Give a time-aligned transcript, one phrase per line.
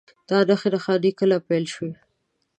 [0.29, 1.93] دا نښې نښانې کله پیل شوي؟